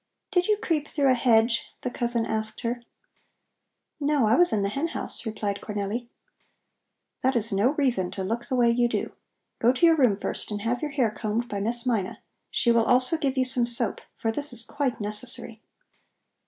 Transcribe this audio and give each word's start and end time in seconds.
"Did 0.31 0.47
you 0.47 0.57
creep 0.57 0.87
through 0.87 1.11
a 1.11 1.13
hedge?" 1.13 1.69
the 1.81 1.91
cousin 1.91 2.25
asked 2.25 2.61
her. 2.61 2.81
"No, 3.99 4.25
I 4.25 4.33
was 4.33 4.51
in 4.51 4.63
the 4.63 4.69
hen 4.69 4.87
house," 4.87 5.27
replied 5.27 5.61
Cornelli. 5.61 6.07
"That 7.21 7.35
is 7.35 7.51
no 7.51 7.73
reason 7.75 8.09
to 8.13 8.23
look 8.23 8.47
the 8.47 8.55
way 8.55 8.71
you 8.71 8.87
do. 8.89 9.11
Go 9.59 9.71
to 9.71 9.85
your 9.85 9.95
room 9.95 10.15
first 10.15 10.49
and 10.49 10.61
have 10.63 10.81
your 10.81 10.89
hair 10.89 11.11
combed 11.11 11.47
by 11.47 11.59
Miss 11.59 11.85
Mina. 11.85 12.17
She 12.49 12.71
will 12.71 12.85
also 12.85 13.15
give 13.15 13.37
you 13.37 13.45
some 13.45 13.67
soap, 13.67 13.99
for 14.17 14.31
this 14.31 14.51
is 14.51 14.63
quite 14.63 14.99
necessary." 14.99 15.61